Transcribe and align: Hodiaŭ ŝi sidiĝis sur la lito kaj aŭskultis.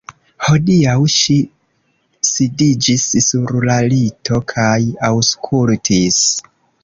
Hodiaŭ 0.43 0.93
ŝi 1.15 1.35
sidiĝis 2.29 3.05
sur 3.27 3.53
la 3.71 3.77
lito 3.91 4.41
kaj 4.53 4.75
aŭskultis. 5.11 6.21